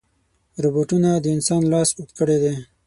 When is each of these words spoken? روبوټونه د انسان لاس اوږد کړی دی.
روبوټونه 0.63 1.09
د 1.17 1.25
انسان 1.35 1.61
لاس 1.71 1.89
اوږد 1.93 2.09
کړی 2.17 2.37
دی. 2.43 2.53